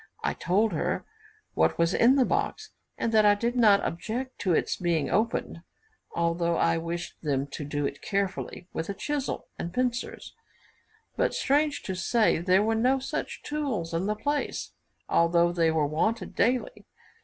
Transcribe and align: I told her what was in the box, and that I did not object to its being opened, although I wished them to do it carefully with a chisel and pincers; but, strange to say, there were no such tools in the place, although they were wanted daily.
I 0.23 0.33
told 0.33 0.73
her 0.73 1.05
what 1.53 1.77
was 1.77 1.93
in 1.93 2.15
the 2.15 2.25
box, 2.25 2.71
and 2.97 3.11
that 3.11 3.23
I 3.23 3.35
did 3.35 3.55
not 3.55 3.81
object 3.85 4.39
to 4.39 4.51
its 4.51 4.77
being 4.77 5.11
opened, 5.11 5.61
although 6.15 6.55
I 6.57 6.79
wished 6.79 7.21
them 7.21 7.45
to 7.51 7.63
do 7.63 7.85
it 7.85 8.01
carefully 8.01 8.67
with 8.73 8.89
a 8.89 8.95
chisel 8.95 9.47
and 9.59 9.71
pincers; 9.71 10.33
but, 11.15 11.35
strange 11.35 11.83
to 11.83 11.93
say, 11.93 12.39
there 12.39 12.63
were 12.63 12.73
no 12.73 12.97
such 12.97 13.43
tools 13.43 13.93
in 13.93 14.07
the 14.07 14.15
place, 14.15 14.71
although 15.07 15.51
they 15.51 15.69
were 15.69 15.85
wanted 15.85 16.33
daily. 16.33 16.87